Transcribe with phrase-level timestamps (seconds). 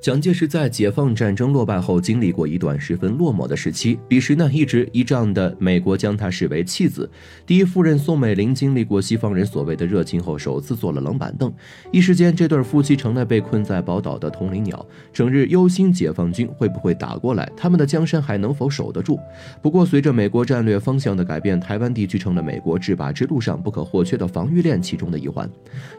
[0.00, 3.98] 蒋介石在解放战争落败后，经历过一段十分落寞的时期。
[4.08, 7.08] 彼时呢，一直依仗的美国将他视为弃子。
[7.44, 11.52] 第一夫人宋美龄经历过西方人所谓的热情后，首次坐了冷板凳。
[11.92, 19.20] 一时间，这对夫妻成了被困在宝岛的同林鸟，整日忧心解放军会不会打过来，他们的江山还能否守得住。
[19.60, 25.46] 不过，随着美国战略方向的改变，台湾地区成了美国制霸之路上不可或缺的防御链其中的一环。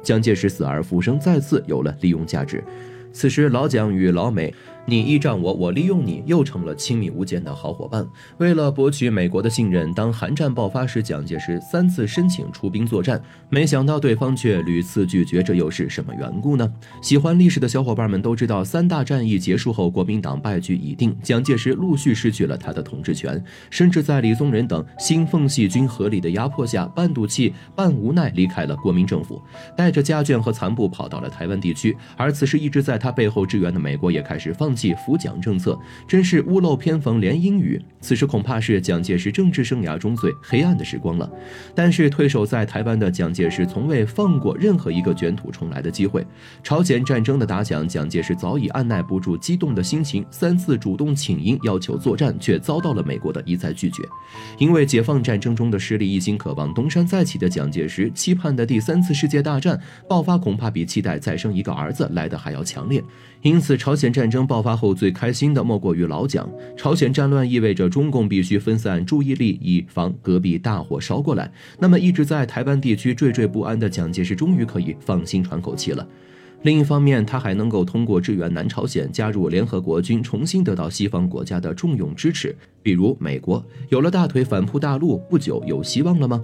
[0.01, 2.63] 蒋介石死而复生，再次有了利用价值。
[3.11, 4.53] 此时，老蒋与老美。
[4.87, 8.05] 你依仗我，我利用你，又成了亲密无间的好伙伴。
[8.39, 16.67] 为了博取美国的信任，当韩战爆发时，蒋介石三次申请出兵作战，没想到对方却屡次拒绝，这又是什么缘故呢？
[16.99, 29.39] 喜欢历史的小伙伴们都知道，三大战役结束后，国民党败局已定，蒋介石陆续失去了他的统治权，甚至在李宗仁等新奉系军合力的压迫下，半赌气半无奈离开了国民政府，
[29.77, 31.95] 带着家眷和残部跑到了台湾地区。
[32.17, 34.70] 而此时一直在他背后支援的美国也开始放。
[34.75, 37.81] 弃扶蒋政策，真是屋漏偏逢连阴雨。
[37.99, 41.29] 此时恐怕是蒋介石政治生涯中最黑暗的时光了。
[41.75, 46.25] 但是退守在台湾的蒋介石从未放过任何一个卷土重来的机会。
[46.63, 54.01] 朝鲜战争的打响，蒋介石早已按耐不住激动的心情，三次主动请缨要求作战，却遭到了美国的一再拒绝。
[54.57, 63.03] 因为解放战争中的失利，一心渴望东山再起的蒋介石，期盼的第三次世界大战爆发，恐怕比期待再生一个儿子来的还要强烈。
[63.41, 64.60] 因此，朝鲜战争爆。
[64.61, 66.47] 爆发后最开心的莫过于老蒋。
[66.77, 71.51] 朝鲜战乱意味着中共必须分散注意力，以防隔壁大火烧过来。
[71.79, 76.07] 那么一直在台湾地区惴惴不安的蒋介石终于可以放心喘口气了。
[76.61, 82.55] 另一方面，他还能够通过支援南朝鲜加入联合国军，重新得到西方国家的重用支持。
[82.83, 86.39] 比如美国有了大腿反扑大陆，不久有希望了吗？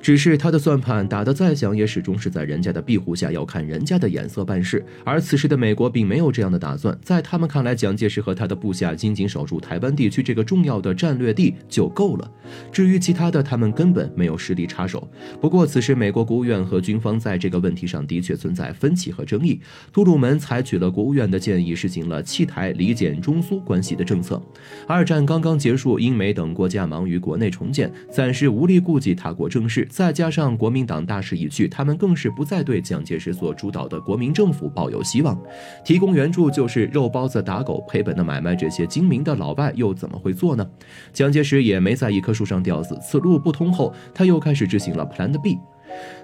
[0.00, 4.84] 只是他的算盘打得再响，也始终是在人家的庇护下，要看人家的眼色办事。
[5.04, 12.30] 而此时的美国并没有这样的打算，在他们看来，蒋介石和他的部下仅仅守住台湾地区这个重要的战略地就够了。
[12.72, 15.06] 至于其他的，他们根本没有实力插手。
[15.40, 19.60] 不过，此时美国国务院和军方在这个问题上的确存在分歧和争议。
[19.92, 24.42] 杜鲁门采取了国务院的建议，实行了弃台、离间中苏关系的政策。
[24.86, 29.86] 二战刚刚结束，英美等国家忙于国内重建，暂时无力顾及他国政事。
[29.90, 35.38] 再加上国民党大势已去，他们更是不再对蒋介石所主导的国民政府抱有希望。
[35.84, 40.64] 提供援助就是肉包子打狗赔本的买卖，这些精明的老外又怎么会做呢？
[41.12, 42.96] 蒋介石也没在一棵树上吊死。
[43.02, 45.58] 此路不通后，他又开始执行了 Plan B。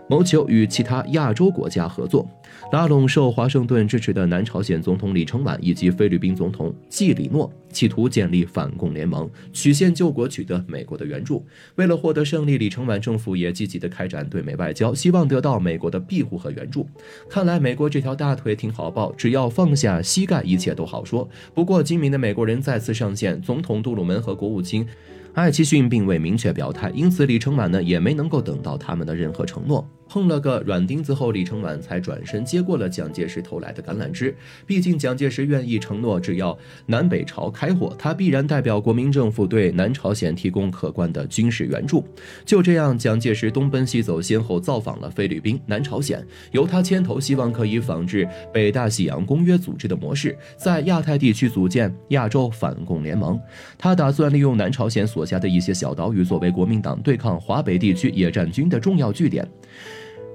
[0.09, 2.25] 谋求与其他亚洲国家合作，
[2.71, 11.45] 拉拢受华盛顿支持的南朝鲜总统李承晚以及菲律宾总统季里诺，企图建立反共联盟，曲线救国，取得美国的援助。
[11.75, 16.87] 为了获得胜利，李承晚政府也积极地开展对美外交，希望得到美国的庇护和援助。
[17.29, 21.29] 看来美国这条大腿挺好抱，只要放下膝盖，一切都好说。
[21.53, 24.87] 不过精明的美国人再次上线，总统杜鲁门和国务卿。
[25.37, 29.87] 艾奇逊并未明确表态，因此李承晚呢也没能够等到他们的任何承诺。
[30.09, 34.35] 碰了个软钉子后，李承晚才转身接过了蒋介石投来的橄榄枝。
[34.65, 36.57] 毕竟蒋介石愿意承诺，只要
[36.87, 42.07] 南北朝开火，他必然代表国民政府对南朝鲜提供可观的军事援助。
[42.45, 53.39] 就这样，蒋介石东奔西走，先后造访了菲律宾、南朝鲜，由他牵头，希望可以仿制北大西洋公约组织的模式，在亚太地区组建亚洲反共联盟。
[53.77, 59.47] 他打算利用南朝鲜所辖的一些小岛屿，作为国民党对抗华北地区野战军的重要据点。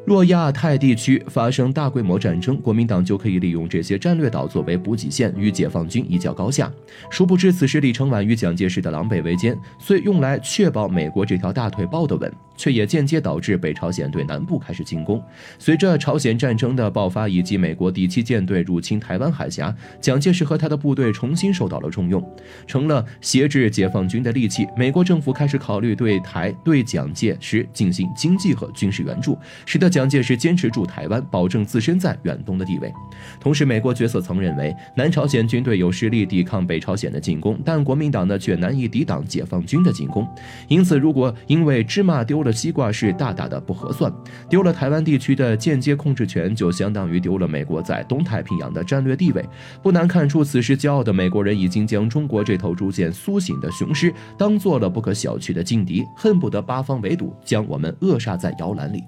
[0.03, 6.71] 若亚太地区发生大规模战争，国民党就可以利用这些战略岛作为补给线，与解放军一较高下。
[7.09, 12.33] 殊不知，此时李承晚与蒋介石的狼狈为奸，虽用来确保美国这条大腿抱得稳。
[12.61, 15.19] 却也间接导致北朝鲜对南部开始进攻。
[15.57, 22.23] 随着朝鲜战争的爆发以及美国第七舰队入侵台湾海峡，蒋介石和他的部队重新受到了重用，
[22.67, 24.67] 成了挟制解放军的利器。
[24.77, 29.35] 美国政府开始考虑对台对蒋介石进行经济和军事援助，
[29.65, 32.93] 使得蒋介石坚持住台湾，保证自身在远东的地位。
[33.39, 40.27] 同时，美国决策层认为南朝鲜军队有实力抵抗北朝鲜的进攻，但国民党呢却难以抵挡解放军的进攻。
[40.67, 44.13] 因此，如果因为芝麻丢了了，西瓜是大大的不合算，
[44.49, 49.43] 丢了台湾地区的间接控制权，就相当于丢了美国在东太平洋的战略地位。
[49.81, 59.01] 不难看出，此时骄傲的美国人已经将中国这头逐渐苏醒的雄狮当做了不可小觑的劲敌，恨不得八方围堵，将我们扼杀在摇篮里。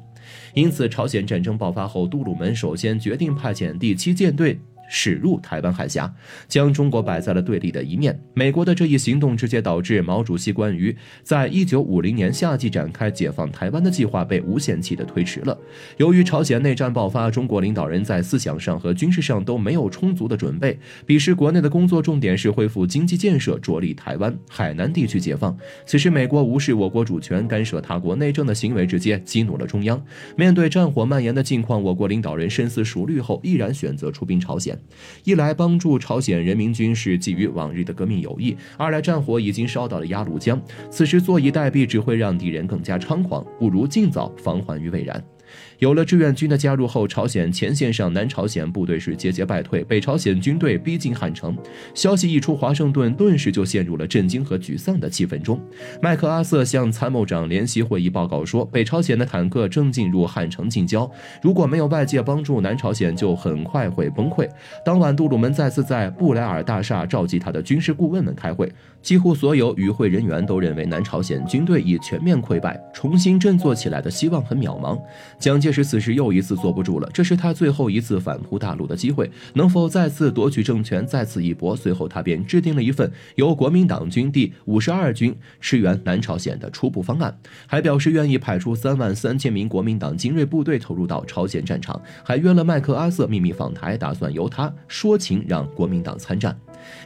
[0.53, 4.59] 因此，朝鲜战争爆发后，杜鲁门首先决定派遣第七舰队。
[4.95, 6.13] 驶入台湾海峡，
[6.47, 8.17] 将中国摆在了对立的一面。
[8.35, 15.57] 美国的这一行动直接导致毛主席关于在一九五零年夏季展开解放台湾的计划被无限期的推迟了。
[15.97, 25.57] 由于朝鲜内战爆发，中国领导人在思想上和军事上都没有充足的准备，彼时国内的工作重点是恢复经济建设，着力台湾海南地区解放。
[25.87, 29.99] 此时，美国无视我国主权，干涉他国内政的行为，直接激怒了中央。
[30.37, 34.77] 面对战火蔓延的境况，我国领导人深思熟虑后，毅然选择出兵朝鲜。
[35.23, 45.23] 一来帮助朝鲜人民军是基于往日的革命友谊；二来战火已经烧到了鸭绿江，此时坐以待毙只会让敌人更加猖狂，不如尽早防患于未然。
[45.83, 51.57] 有了志愿军的加入后，朝鲜前线上南朝鲜部队是节节败退，北朝鲜军队逼近汉城。
[51.93, 55.61] 消息一出，华盛顿顿时就陷入了震惊和沮丧的气氛中。
[56.01, 64.47] 麦克阿瑟向参谋长联席会议报告说，北朝鲜的坦克正进入汉城近郊，如果没有外界帮助，南朝鲜就很快会崩溃。
[64.85, 68.71] 当晚，杜鲁门再次在布莱尔大厦召集他的军事顾问们开会，
[69.01, 74.97] 几乎所有与会人员都认为南朝鲜军队已全面溃败，重新振作起来的希望很渺茫。
[75.37, 81.75] 蒋介是此时又一次坐不住了，这是他最后一次反扑大陆的机会，能否再次夺取政权，再次一搏？
[81.75, 87.35] 随后他便制定了一份由国民党军第五十二军驰援南朝鲜的初步方案，
[87.65, 96.55] 还表示愿意派出三万三千名国民党精锐部队投入到朝鲜战场，还约了麦克阿瑟秘密访台，打算由他说情让国民党参战。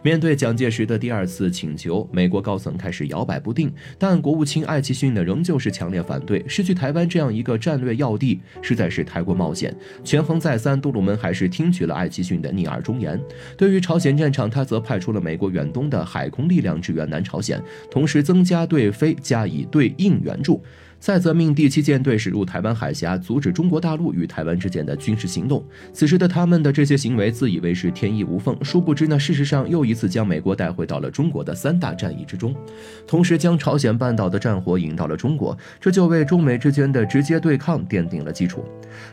[0.04, 6.44] 面对蒋介石的第二次请求，美国高层开始摇摆不定，但国务卿艾奇逊呢，仍旧是强烈反对。
[6.48, 9.76] 失去台湾这样一个战略要地，实在是太过冒险。
[10.04, 13.20] 权衡再三，杜鲁门还是听取了艾奇逊的逆耳忠言。
[13.58, 20.64] 对于朝鲜战场，他则派出了美国远东的海空力量支援南朝鲜，同时增加对非加以对应援助。
[21.00, 25.64] 再则命第七舰队驶入台湾海峡，阻止中国大陆与台湾之间的军事行动。
[25.94, 32.54] 此时的他们的这些行为，自以为是天衣无缝，殊不知呢，事实上又一次将美国带回到了中国的三大战役之中，
[33.06, 38.66] 同时将朝鲜半岛的战火引到了中国，这就为中美之间的直接对抗奠定了基础。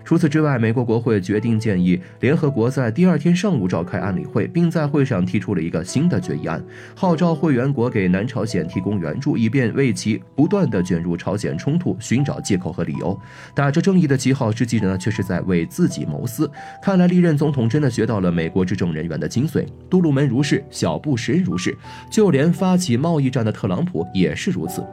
[0.04, 6.64] 除此之外，美国国会决定建议联合国在第二天上午召开安理会，并在会上提出了一个新的决议案，
[6.94, 11.73] 号召会员国给南朝鲜提供援助，以便为其不断的卷入朝鲜冲。
[11.74, 13.18] 冲突寻找借口和理由，
[13.52, 16.48] 打着正义的旗号，实际呢却是在为自己谋私。
[16.80, 19.66] 看来历任总统真的学到了美国执政人员的精髓。
[19.90, 21.76] 杜鲁门如是，小布什如是，
[22.08, 24.86] 就连发起贸易战的特朗普也是如此。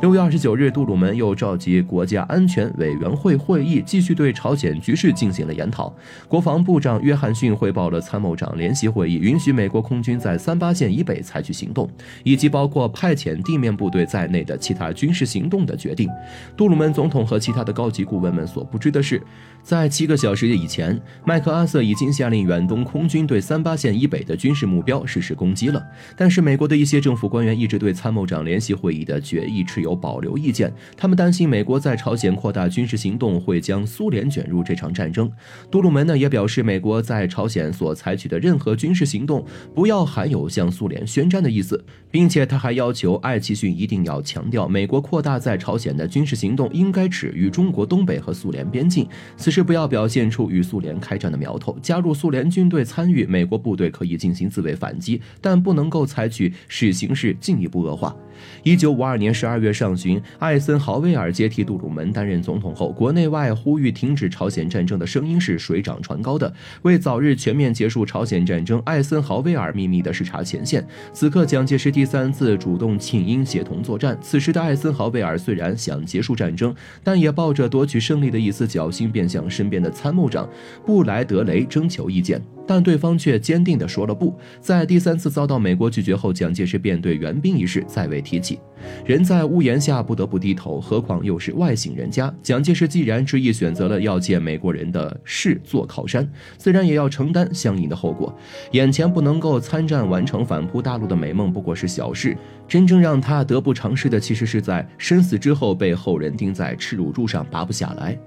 [0.00, 5.94] 六月二十九日，杜鲁门又召集国家安全委员会会议，继续对朝鲜局势进行了研讨。
[6.28, 11.88] 国防部长约翰逊汇报了参谋长联席会议允许美国空军在三八线以北采取行动，
[12.22, 16.08] 以及包括派遣地面部队在内的其他军事行动的决定。
[16.56, 19.22] 杜鲁门总统和其他的高级顾问们所不知的是，
[19.62, 25.82] 在七个小时以前，麦克阿瑟已经下令远东空军对三八线以北的军事目标实施攻击了。
[26.16, 29.63] 但是，美国的一些政府官员一直对参谋长联席会议的决议。
[29.64, 35.30] 持有保留意见，他们担心美国在朝鲜扩大军事行动会将苏联卷入这场战争。
[35.70, 39.44] 杜鲁门呢也表示，美国在朝鲜所采取的任何军事行动
[39.74, 51.76] 不要含有向苏联宣战的意思，并且他还要求艾奇逊一定要强调，美国扩大在朝鲜的军事行动应该止于中国东北和苏联边境，此时不要表现出与苏联开战的苗头。
[51.82, 58.14] 加入苏联军队参与，美国部队可以进行自卫反击，但不能够采取使形势进一步恶化。
[58.62, 66.52] 一九五二年十二二月上旬，艾森豪威尔接替杜鲁门担任总统后，国内外呼吁停止朝鲜战争的声音是水涨船高的。
[66.82, 70.84] 为早日全面结束朝鲜战争，艾森豪威尔秘密地视察前线。
[71.12, 74.18] 此刻，蒋介石第三次主动请缨协同作战。
[74.20, 80.50] 此时的艾森豪威尔虽然想结束战争，但也抱着夺取胜利的一丝侥幸，便向身边的参谋长
[80.84, 82.42] 布莱德雷征求意见。
[82.66, 84.34] 但对方却坚定地说了不。
[84.60, 88.58] 在第三次遭到美国拒绝后，蒋介石便对援兵一事再未提起。
[89.06, 92.32] 人在屋檐下不得不低头，何况又是外姓人家？
[92.42, 96.28] 蒋介石既然执意选择了要借美国人的事做靠山，
[96.58, 98.34] 自然也要承担相应的后果。
[98.72, 102.36] 眼前不能够参战完成反扑大陆的美梦不过是小事，
[102.68, 108.18] 真正让他得不偿失的，其实是在身死之后被后人钉在耻辱柱上拔不下来。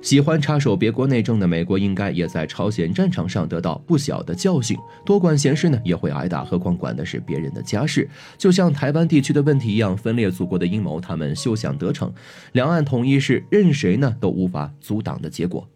[0.00, 4.76] 喜欢插手别国内政的美国，应该也在朝鲜战场上得到不小的教训。
[5.04, 8.08] 多管闲事呢，也会挨打，何况管的是别人的家事。
[8.36, 12.12] 就像台湾地区的问题一样，分裂祖国的阴谋，他们休想得逞。
[12.52, 15.68] 两岸统一是任谁呢都无法阻挡的结果。